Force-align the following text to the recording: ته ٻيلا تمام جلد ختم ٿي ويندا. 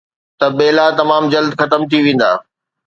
ته 0.39 0.45
ٻيلا 0.57 0.85
تمام 0.99 1.23
جلد 1.33 1.51
ختم 1.61 1.81
ٿي 1.89 1.97
ويندا. 2.05 2.31